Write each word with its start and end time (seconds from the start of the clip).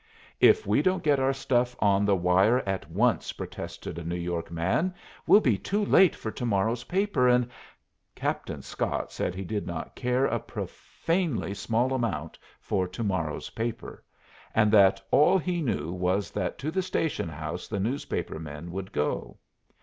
"If 0.39 0.65
we 0.65 0.81
don't 0.81 1.03
get 1.03 1.19
our 1.19 1.31
stuff 1.31 1.75
on 1.79 2.05
the 2.05 2.15
wire 2.15 2.67
at 2.67 2.89
once," 2.89 3.33
protested 3.33 3.99
a 3.99 4.03
New 4.03 4.15
York 4.17 4.49
man, 4.49 4.95
"we'll 5.27 5.41
be 5.41 5.59
too 5.59 5.85
late 5.85 6.15
for 6.15 6.31
to 6.31 6.43
morrow's 6.43 6.85
paper, 6.85 7.27
and" 7.27 7.47
Captain 8.15 8.63
Scott 8.63 9.11
said 9.11 9.35
he 9.35 9.43
did 9.43 9.67
not 9.67 9.93
care 9.95 10.25
a 10.25 10.39
profanely 10.39 11.53
small 11.53 11.93
amount 11.93 12.39
for 12.59 12.87
to 12.87 13.03
morrow's 13.03 13.51
paper, 13.51 14.03
and 14.55 14.71
that 14.71 14.99
all 15.11 15.37
he 15.37 15.61
knew 15.61 15.91
was 15.91 16.31
that 16.31 16.57
to 16.57 16.71
the 16.71 16.81
station 16.81 17.29
house 17.29 17.67
the 17.67 17.79
newspaper 17.79 18.39
men 18.39 18.71
would 18.71 18.91
go. 18.91 19.37